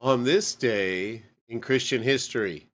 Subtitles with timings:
[0.00, 2.68] on this day in Christian history.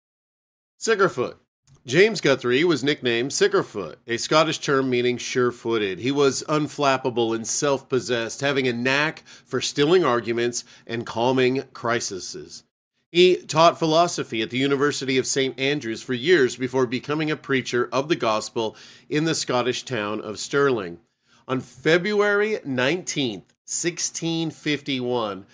[0.79, 1.37] Sickerfoot.
[1.85, 6.01] James Guthrie was nicknamed Sickerfoot, a Scottish term meaning sure footed.
[6.01, 12.65] He was unflappable and self possessed, having a knack for stilling arguments and calming crises.
[13.13, 15.59] He taught philosophy at the University of St.
[15.59, 18.77] Andrews for years before becoming a preacher of the gospel
[19.09, 20.99] in the Scottish town of Stirling.
[21.47, 25.47] On February 19th, 1651,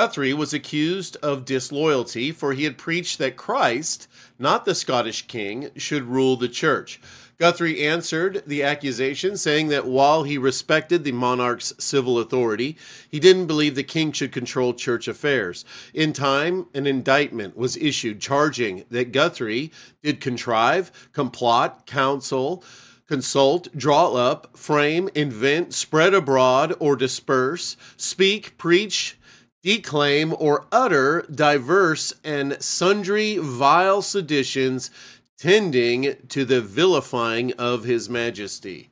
[0.00, 4.08] Guthrie was accused of disloyalty, for he had preached that Christ,
[4.38, 6.98] not the Scottish king, should rule the church.
[7.36, 12.78] Guthrie answered the accusation, saying that while he respected the monarch's civil authority,
[13.10, 15.66] he didn't believe the king should control church affairs.
[15.92, 19.70] In time, an indictment was issued charging that Guthrie
[20.02, 22.64] did contrive, complot, counsel,
[23.06, 29.18] consult, draw up, frame, invent, spread abroad, or disperse, speak, preach,
[29.62, 34.90] declaim, or utter diverse and sundry vile seditions
[35.38, 38.90] tending to the vilifying of his majesty.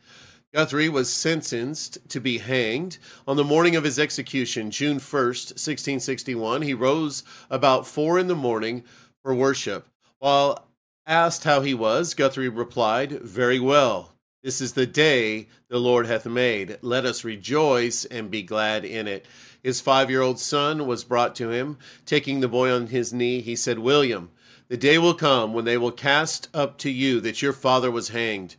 [0.54, 2.96] Guthrie was sentenced to be hanged.
[3.26, 8.34] On the morning of his execution, June 1st, 1661, he rose about four in the
[8.34, 8.82] morning
[9.22, 9.86] for worship.
[10.18, 10.66] While
[11.06, 14.14] asked how he was, Guthrie replied, Very well.
[14.42, 16.78] This is the day the Lord hath made.
[16.80, 19.26] Let us rejoice and be glad in it.
[19.64, 21.76] His five year old son was brought to him.
[22.06, 24.30] Taking the boy on his knee, he said, William,
[24.68, 28.10] the day will come when they will cast up to you that your father was
[28.10, 28.54] hanged.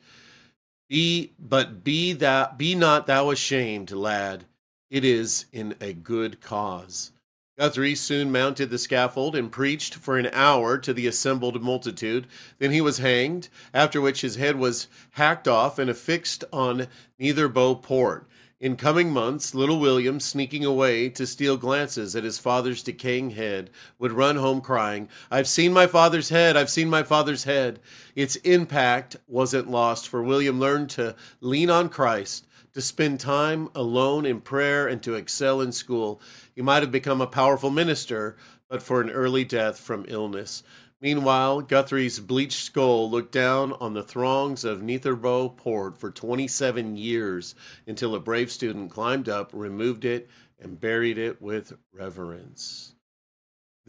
[0.89, 4.45] Be but be that be not thou ashamed, lad.
[4.89, 7.11] It is in a good cause.
[7.59, 12.25] Guthrie soon mounted the scaffold and preached for an hour to the assembled multitude.
[12.57, 16.87] Then he was hanged, after which his head was hacked off and affixed on
[17.19, 18.25] Netherbow Port.
[18.61, 23.69] In coming months, little William, sneaking away to steal glances at his father's decaying head,
[23.97, 27.79] would run home crying, I've seen my father's head, I've seen my father's head.
[28.15, 34.25] Its impact wasn't lost, for William learned to lean on Christ, to spend time alone
[34.25, 36.21] in prayer, and to excel in school.
[36.55, 38.37] He might have become a powerful minister,
[38.69, 40.63] but for an early death from illness.
[41.01, 47.55] Meanwhile, Guthrie's bleached skull looked down on the throngs of Netherbow Port for 27 years
[47.87, 52.95] until a brave student climbed up, removed it, and buried it with reverence.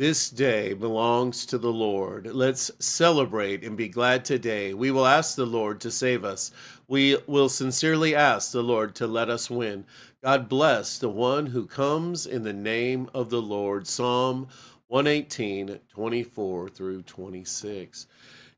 [0.00, 2.26] This day belongs to the Lord.
[2.32, 4.72] Let's celebrate and be glad today.
[4.72, 6.50] We will ask the Lord to save us.
[6.88, 9.84] We will sincerely ask the Lord to let us win.
[10.24, 13.86] God bless the one who comes in the name of the Lord.
[13.86, 14.48] Psalm
[14.88, 18.06] 118, 24 through 26.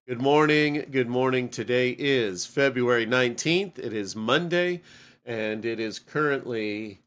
[0.06, 0.86] Good morning.
[0.92, 1.48] Good morning.
[1.48, 3.80] Today is February 19th.
[3.80, 4.80] It is Monday,
[5.26, 7.00] and it is currently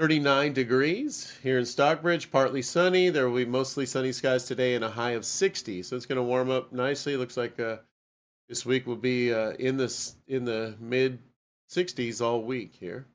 [0.00, 3.10] 39 degrees here in Stockbridge, partly sunny.
[3.10, 5.82] There will be mostly sunny skies today and a high of 60.
[5.82, 7.18] So it's going to warm up nicely.
[7.18, 7.76] Looks like uh,
[8.48, 9.94] this week will be uh, in the
[10.26, 11.18] in the mid
[11.70, 13.08] 60s all week here.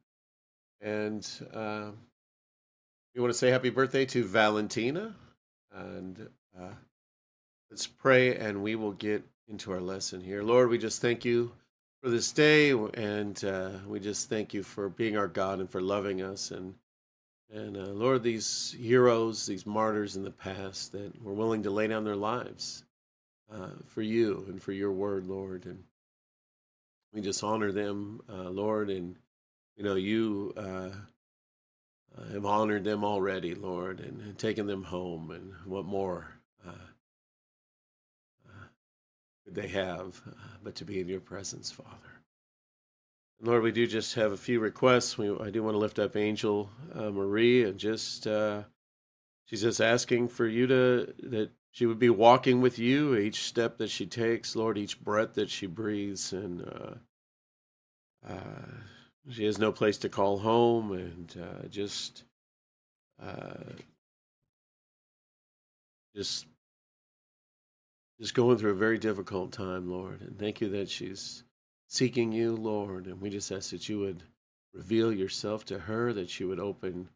[0.80, 1.90] And uh,
[3.16, 5.16] we want to say happy birthday to Valentina.
[5.74, 6.76] And uh,
[7.72, 10.44] let's pray and we will get into our lesson here.
[10.44, 11.52] Lord, we just thank you
[12.06, 12.70] for this day.
[12.70, 16.52] And uh, we just thank you for being our God and for loving us.
[16.52, 16.76] And,
[17.52, 21.88] and uh, Lord, these heroes, these martyrs in the past that were willing to lay
[21.88, 22.84] down their lives
[23.52, 25.66] uh, for you and for your word, Lord.
[25.66, 25.84] And
[27.12, 28.92] we just honor them, uh, Lord.
[28.92, 29.16] And,
[29.76, 30.92] you know, you uh,
[32.20, 35.32] uh, have honored them already, Lord, and, and, taken them home.
[35.32, 36.35] And what more
[39.46, 40.34] could they have uh,
[40.64, 42.22] but to be in your presence, Father?
[43.40, 45.18] And Lord, we do just have a few requests.
[45.18, 48.64] We, I do want to lift up Angel uh, Marie and just, uh,
[49.46, 53.78] she's just asking for you to, that she would be walking with you each step
[53.78, 56.34] that she takes, Lord, each breath that she breathes.
[56.34, 56.66] And,
[59.32, 62.24] she has no place to call home and uh, just
[63.22, 63.74] uh,
[66.16, 66.46] just
[68.20, 71.44] just going through a very difficult time lord and thank you that she's
[71.88, 74.24] seeking you lord and we just ask that you would
[74.74, 77.10] reveal yourself to her that she would open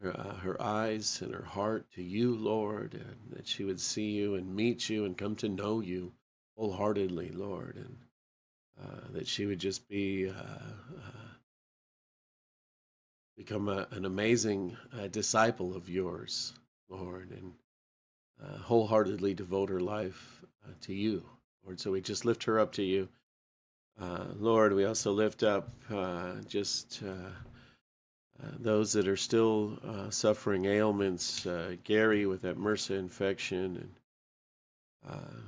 [0.00, 4.10] her, uh, her eyes and her heart to you lord and that she would see
[4.10, 6.12] you and meet you and come to know you
[6.56, 7.96] wholeheartedly lord and
[8.80, 11.28] uh, that she would just be uh, uh,
[13.38, 16.54] become a, an amazing uh, disciple of yours,
[16.88, 17.52] Lord, and
[18.42, 21.24] uh, wholeheartedly devote her life uh, to you,
[21.64, 21.80] Lord.
[21.80, 23.08] So we just lift her up to you.
[24.00, 27.30] Uh, Lord, we also lift up uh, just uh,
[28.58, 33.90] those that are still uh, suffering ailments, uh, Gary with that MRSA infection, and
[35.08, 35.40] uh,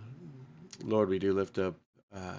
[0.82, 1.76] Lord, we do lift up.
[2.14, 2.34] Uh,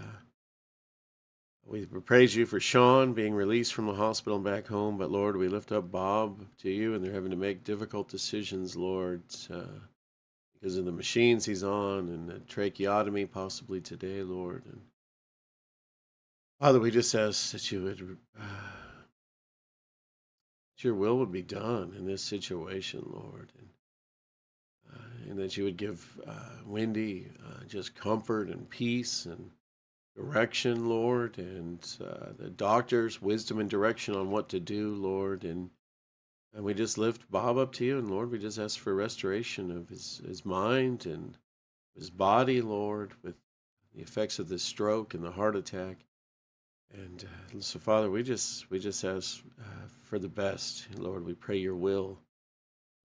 [1.65, 5.37] we praise you for Sean being released from the hospital and back home, but Lord,
[5.37, 9.79] we lift up Bob to you, and they're having to make difficult decisions, Lord, uh,
[10.61, 14.63] because of the machines he's on and the tracheotomy possibly today, Lord.
[14.65, 14.81] And
[16.59, 18.43] Father, we just ask that you would that
[20.83, 23.51] your will would be done in this situation, Lord.
[23.57, 23.69] And,
[24.93, 29.51] uh, and that you would give uh, Wendy uh, just comfort and peace and
[30.15, 35.43] direction, Lord, and uh, the doctors wisdom and direction on what to do, Lord.
[35.43, 35.71] And,
[36.53, 39.71] and we just lift Bob up to you, and Lord, we just ask for restoration
[39.71, 41.37] of his, his mind and
[41.95, 43.35] his body, Lord, with
[43.93, 46.05] the effects of this stroke and the heart attack.
[46.93, 51.25] And uh, so, Father, we just we just ask uh, for the best, Lord.
[51.25, 52.19] We pray Your will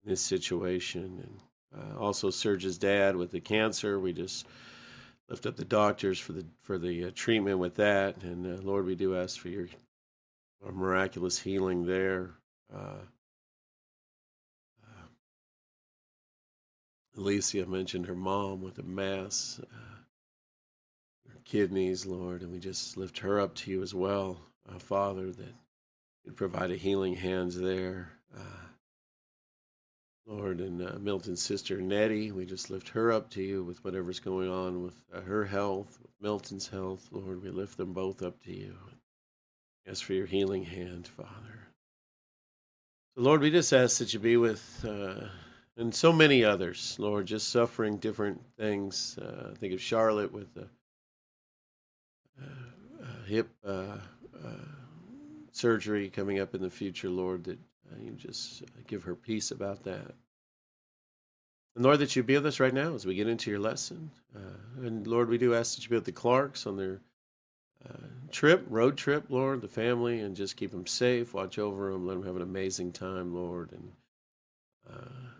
[0.04, 1.40] in this situation, and
[1.80, 4.00] uh, also Serge's dad with the cancer.
[4.00, 4.44] We just
[5.28, 8.86] lift up the doctors for the for the uh, treatment with that, and uh, Lord,
[8.86, 9.68] we do ask for Your
[10.72, 12.30] miraculous healing there.
[17.16, 19.60] Alicia mentioned her mom with a mass
[21.46, 25.54] kidneys, Lord, and we just lift her up to you as well, uh, Father, that
[26.24, 28.10] you'd provide a healing hands there.
[28.36, 28.66] Uh,
[30.26, 34.18] Lord, and uh, Milton's sister Nettie, we just lift her up to you with whatever's
[34.18, 37.08] going on with uh, her health, with Milton's health.
[37.12, 38.74] Lord, we lift them both up to you.
[39.88, 41.68] Ask for your healing hand, Father.
[43.14, 45.28] So, Lord, we just ask that you be with uh,
[45.76, 49.18] and so many others, Lord, just suffering different things.
[49.18, 50.68] Uh, think of Charlotte with the
[53.26, 53.98] hip uh,
[54.44, 54.48] uh,
[55.52, 57.58] surgery coming up in the future, Lord, that
[57.90, 60.14] uh, you just give her peace about that.
[61.74, 64.10] And Lord, that you be with us right now as we get into your lesson.
[64.34, 67.00] Uh, and Lord, we do ask that you be with the Clarks on their
[67.86, 72.06] uh, trip, road trip, Lord, the family, and just keep them safe, watch over them,
[72.06, 73.72] let them have an amazing time, Lord.
[73.72, 73.92] And
[74.90, 75.35] uh,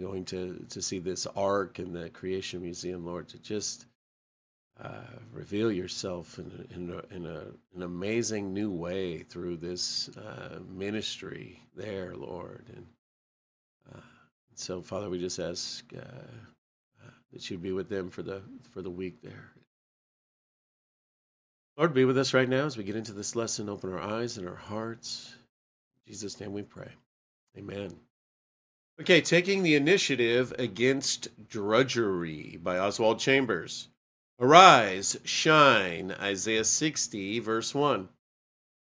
[0.00, 3.86] going to, to see this ark and the Creation Museum, Lord, to just
[4.82, 7.44] uh, reveal yourself in, in, a, in a,
[7.74, 12.64] an amazing new way through this uh, ministry there, Lord.
[12.74, 12.86] And
[13.94, 14.00] uh,
[14.54, 18.82] so, Father, we just ask uh, uh, that you be with them for the for
[18.82, 19.52] the week there.
[21.78, 23.68] Lord, be with us right now as we get into this lesson.
[23.68, 25.34] Open our eyes and our hearts.
[26.06, 26.90] In Jesus' name we pray.
[27.56, 28.05] Amen.
[28.98, 33.88] Okay, taking the initiative against drudgery by Oswald Chambers.
[34.40, 38.08] Arise, shine, Isaiah 60, verse 1.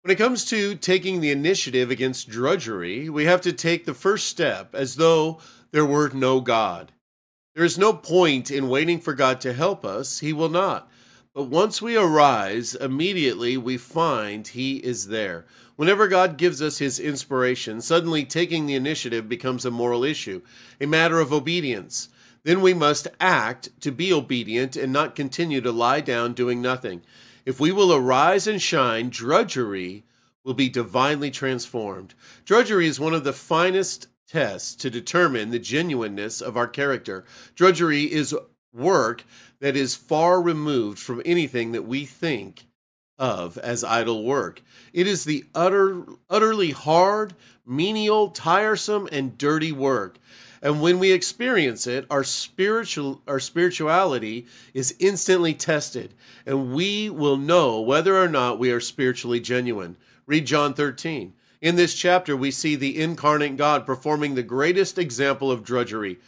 [0.01, 4.27] When it comes to taking the initiative against drudgery, we have to take the first
[4.27, 5.39] step as though
[5.71, 6.93] there were no God.
[7.55, 10.91] There is no point in waiting for God to help us, He will not.
[11.35, 15.45] But once we arise, immediately we find He is there.
[15.81, 20.43] Whenever God gives us His inspiration, suddenly taking the initiative becomes a moral issue,
[20.79, 22.11] a matter of obedience.
[22.43, 27.01] Then we must act to be obedient and not continue to lie down doing nothing.
[27.47, 30.05] If we will arise and shine, drudgery
[30.45, 32.13] will be divinely transformed.
[32.45, 37.25] Drudgery is one of the finest tests to determine the genuineness of our character.
[37.55, 38.37] Drudgery is
[38.71, 39.25] work
[39.61, 42.67] that is far removed from anything that we think
[43.21, 44.63] of as idle work.
[44.93, 47.35] It is the utter, utterly hard,
[47.65, 50.19] menial, tiresome, and dirty work.
[50.63, 57.37] And when we experience it, our spiritual our spirituality is instantly tested, and we will
[57.37, 59.97] know whether or not we are spiritually genuine.
[60.27, 61.33] Read John 13.
[61.61, 66.19] In this chapter, we see the incarnate God performing the greatest example of drudgery,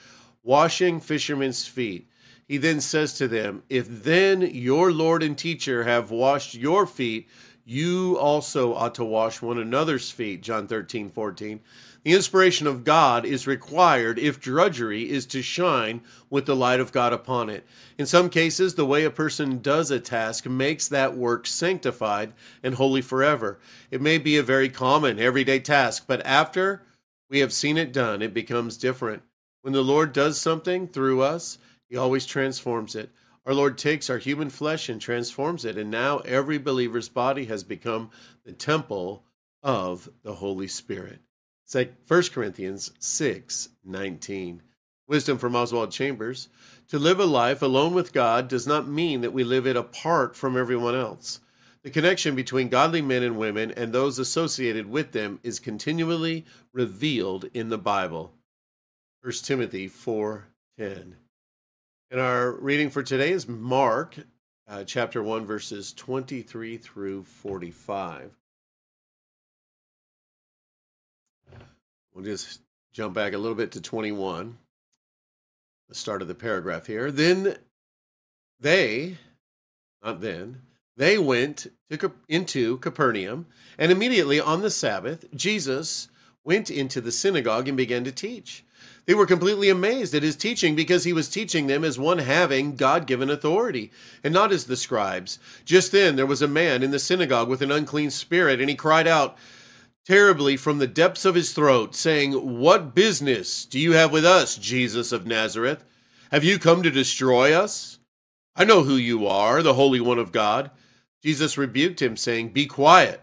[0.42, 2.08] washing fishermen's feet.
[2.52, 7.26] He then says to them, If then your Lord and teacher have washed your feet,
[7.64, 10.42] you also ought to wash one another's feet.
[10.42, 11.60] John 13, 14.
[12.04, 16.92] The inspiration of God is required if drudgery is to shine with the light of
[16.92, 17.66] God upon it.
[17.96, 22.74] In some cases, the way a person does a task makes that work sanctified and
[22.74, 23.60] holy forever.
[23.90, 26.82] It may be a very common, everyday task, but after
[27.30, 29.22] we have seen it done, it becomes different.
[29.62, 31.56] When the Lord does something through us,
[31.92, 33.10] He always transforms it.
[33.44, 37.64] Our Lord takes our human flesh and transforms it, and now every believer's body has
[37.64, 38.10] become
[38.46, 39.24] the temple
[39.62, 41.18] of the Holy Spirit.
[41.70, 41.88] 1
[42.32, 44.62] Corinthians 6 19.
[45.06, 46.48] Wisdom from Oswald Chambers.
[46.88, 50.34] To live a life alone with God does not mean that we live it apart
[50.34, 51.40] from everyone else.
[51.82, 57.50] The connection between godly men and women and those associated with them is continually revealed
[57.52, 58.32] in the Bible.
[59.20, 61.16] 1 Timothy 4:10.
[62.12, 64.16] And our reading for today is Mark
[64.68, 68.32] uh, chapter 1 verses 23 through 45.
[72.12, 72.60] We'll just
[72.92, 74.58] jump back a little bit to 21.
[75.88, 77.10] The start of the paragraph here.
[77.10, 77.56] Then
[78.60, 79.16] they
[80.04, 80.60] not then
[80.98, 83.46] they went to, into Capernaum,
[83.78, 86.08] and immediately on the Sabbath, Jesus
[86.44, 88.64] went into the synagogue and began to teach.
[89.04, 92.76] They were completely amazed at his teaching because he was teaching them as one having
[92.76, 93.90] God given authority
[94.22, 95.38] and not as the scribes.
[95.64, 98.76] Just then there was a man in the synagogue with an unclean spirit, and he
[98.76, 99.36] cried out
[100.06, 104.56] terribly from the depths of his throat, saying, What business do you have with us,
[104.56, 105.84] Jesus of Nazareth?
[106.30, 107.98] Have you come to destroy us?
[108.54, 110.70] I know who you are, the Holy One of God.
[111.22, 113.20] Jesus rebuked him, saying, Be quiet,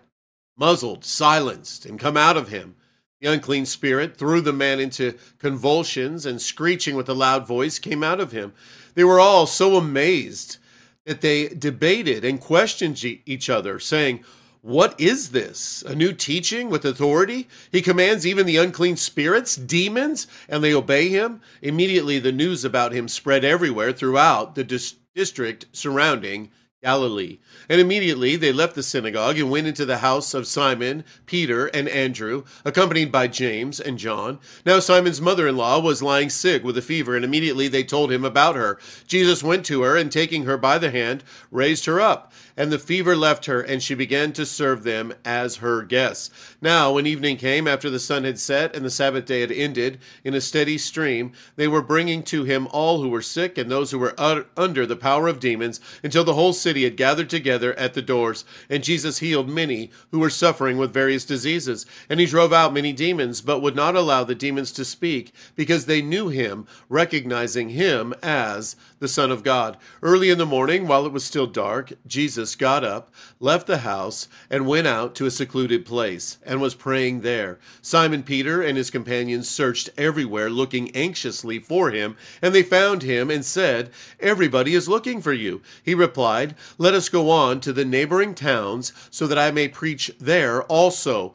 [0.58, 2.76] muzzled, silenced, and come out of him.
[3.22, 8.02] The unclean spirit threw the man into convulsions, and screeching with a loud voice came
[8.02, 8.54] out of him.
[8.96, 10.58] They were all so amazed
[11.06, 14.24] that they debated and questioned each other, saying,
[14.62, 15.84] What is this?
[15.86, 17.50] A new teaching with authority?
[17.72, 21.42] He commands even the unclean spirits, demons, and they obey him.
[21.62, 27.40] Immediately, the news about him spread everywhere throughout the dis- district surrounding Galilee.
[27.68, 31.90] And immediately they left the synagogue and went into the house of Simon, Peter, and
[31.90, 34.40] Andrew, accompanied by James and John.
[34.66, 38.14] Now Simon's mother in law was lying sick with a fever, and immediately they told
[38.14, 38.80] him about her.
[39.08, 42.32] Jesus went to her, and taking her by the hand, raised her up.
[42.60, 46.30] And the fever left her, and she began to serve them as her guests.
[46.62, 49.98] Now, when evening came, after the sun had set and the Sabbath day had ended,
[50.26, 53.92] in a steady stream, they were bringing to him all who were sick and those
[53.92, 54.14] who were
[54.58, 58.44] under the power of demons, until the whole city had gathered together at the doors.
[58.70, 61.86] And Jesus healed many who were suffering with various diseases.
[62.10, 65.86] And he drove out many demons, but would not allow the demons to speak, because
[65.86, 69.78] they knew him, recognizing him as the Son of God.
[70.04, 74.28] Early in the morning, while it was still dark, Jesus got up, left the house,
[74.50, 77.60] and went out to a secluded place, and was praying there.
[77.82, 83.30] Simon Peter and his companions searched everywhere, looking anxiously for him, and they found him
[83.30, 83.90] and said,
[84.20, 85.62] Everybody is looking for you.
[85.84, 90.12] He replied, Let us go on to the neighboring towns, so that I may preach
[90.20, 91.34] there also.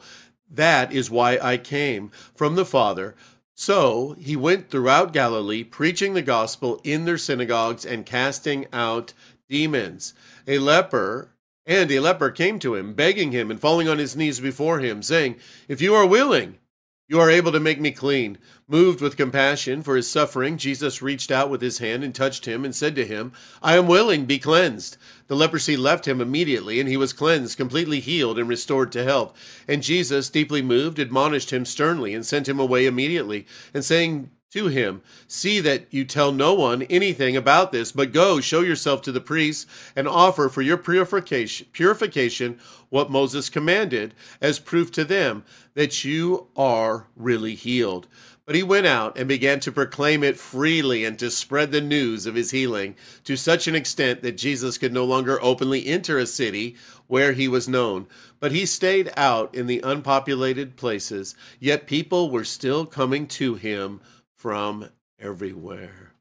[0.49, 3.15] That is why I came from the Father.
[3.57, 9.13] So he went throughout Galilee, preaching the gospel in their synagogues and casting out
[9.49, 10.13] demons.
[10.47, 11.31] A leper
[11.65, 15.01] and a leper came to him, begging him and falling on his knees before him,
[15.01, 15.37] saying,
[15.67, 16.59] If you are willing,
[17.07, 18.39] you are able to make me clean.
[18.67, 22.65] Moved with compassion for his suffering, Jesus reached out with his hand and touched him
[22.65, 24.97] and said to him, I am willing, be cleansed.
[25.27, 29.33] The leprosy left him immediately, and he was cleansed, completely healed, and restored to health.
[29.67, 34.67] And Jesus, deeply moved, admonished him sternly and sent him away immediately, and saying to
[34.67, 39.11] him, See that you tell no one anything about this, but go, show yourself to
[39.11, 39.65] the priests,
[39.97, 42.57] and offer for your purification, purification
[42.89, 45.43] what Moses commanded, as proof to them
[45.73, 48.07] that you are really healed.
[48.45, 52.25] But he went out and began to proclaim it freely and to spread the news
[52.25, 52.95] of his healing
[53.25, 57.47] to such an extent that Jesus could no longer openly enter a city where he
[57.47, 58.07] was known.
[58.39, 63.99] But he stayed out in the unpopulated places, yet people were still coming to him
[64.35, 64.89] from
[65.19, 66.13] everywhere.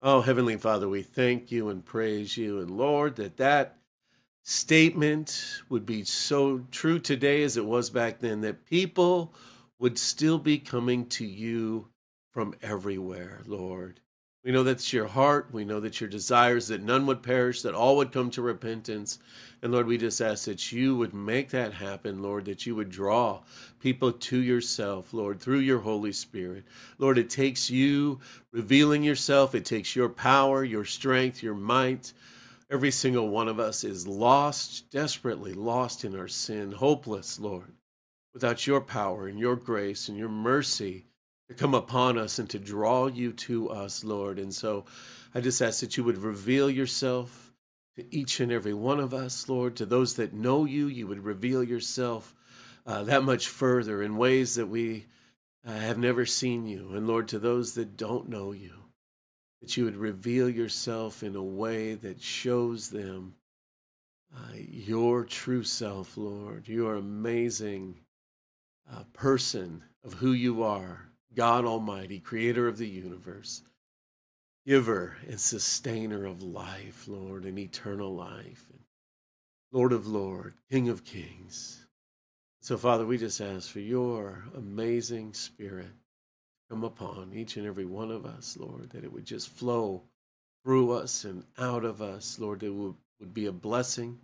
[0.00, 2.58] Oh, Heavenly Father, we thank you and praise you.
[2.58, 3.78] And Lord, that that
[4.42, 9.32] statement would be so true today as it was back then, that people
[9.78, 11.88] would still be coming to you
[12.32, 14.00] from everywhere, Lord.
[14.44, 15.50] We know that's your heart.
[15.52, 18.42] We know that your desire is that none would perish, that all would come to
[18.42, 19.20] repentance.
[19.62, 22.90] And Lord, we just ask that you would make that happen, Lord, that you would
[22.90, 23.42] draw
[23.78, 26.64] people to yourself, Lord, through your Holy Spirit.
[26.98, 28.18] Lord, it takes you
[28.50, 32.12] revealing yourself, it takes your power, your strength, your might.
[32.68, 37.74] Every single one of us is lost, desperately lost in our sin, hopeless, Lord,
[38.34, 41.04] without your power and your grace and your mercy
[41.52, 44.38] to come upon us and to draw you to us, Lord.
[44.38, 44.84] And so
[45.34, 47.52] I just ask that you would reveal yourself
[47.96, 49.76] to each and every one of us, Lord.
[49.76, 52.34] To those that know you, you would reveal yourself
[52.86, 55.06] uh, that much further in ways that we
[55.66, 56.94] uh, have never seen you.
[56.94, 58.72] And Lord, to those that don't know you,
[59.60, 63.34] that you would reveal yourself in a way that shows them
[64.34, 68.00] uh, your true self, Lord, your amazing
[68.90, 73.62] uh, person of who you are God Almighty, creator of the universe,
[74.66, 78.66] giver and sustainer of life, Lord, and eternal life.
[79.72, 81.86] Lord of Lords, King of Kings.
[82.60, 85.90] So, Father, we just ask for your amazing spirit
[86.68, 90.02] come upon each and every one of us, Lord, that it would just flow
[90.62, 94.18] through us and out of us, Lord, that it would, would be a blessing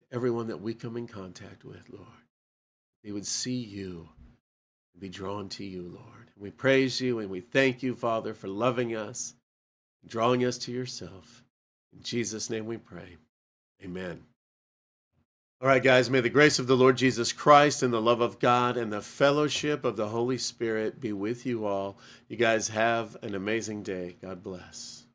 [0.00, 2.06] to everyone that we come in contact with, Lord.
[3.04, 4.17] They would see you and
[4.98, 6.30] be drawn to you, Lord.
[6.36, 9.34] We praise you and we thank you, Father, for loving us,
[10.06, 11.42] drawing us to yourself.
[11.92, 13.16] In Jesus' name we pray.
[13.82, 14.24] Amen.
[15.60, 18.38] All right, guys, may the grace of the Lord Jesus Christ and the love of
[18.38, 21.98] God and the fellowship of the Holy Spirit be with you all.
[22.28, 24.16] You guys have an amazing day.
[24.22, 25.07] God bless.